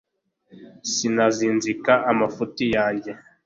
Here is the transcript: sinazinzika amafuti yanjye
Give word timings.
sinazinzika 0.91 1.93
amafuti 2.11 2.63
yanjye 2.75 3.11